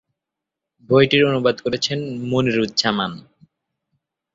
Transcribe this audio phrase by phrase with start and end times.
[0.89, 1.99] বইটির অনুবাদ করেছেন
[2.29, 3.11] মুনীরুজ্জামান।